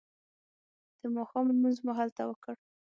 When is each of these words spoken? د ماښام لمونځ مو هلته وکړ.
د 0.99 1.01
ماښام 1.15 1.45
لمونځ 1.49 1.77
مو 1.85 1.91
هلته 1.99 2.21
وکړ. 2.25 2.55